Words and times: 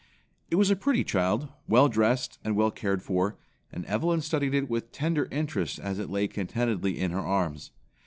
It 0.49 0.55
was 0.55 0.71
a 0.71 0.75
pretty 0.75 1.03
child, 1.03 1.47
well 1.67 1.87
dressed 1.87 2.39
and 2.43 2.55
well 2.55 2.71
cared 2.71 3.03
for, 3.03 3.37
and 3.71 3.85
Evelyn 3.85 4.21
studied 4.21 4.55
it 4.55 4.67
with 4.67 4.91
tender 4.91 5.27
interest 5.29 5.77
as 5.77 5.99
it 5.99 6.09
lay 6.09 6.27
contentedly 6.27 6.99
in 6.99 7.11
her 7.11 7.19
arms. 7.19 7.69